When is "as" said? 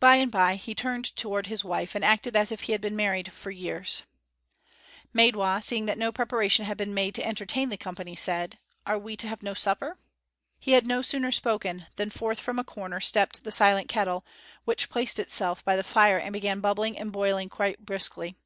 2.36-2.52